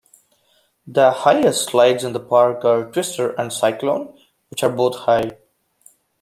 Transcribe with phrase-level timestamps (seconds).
[0.87, 4.17] The highest slides in the park are Twister and Cyclone,
[4.49, 5.37] which are both high.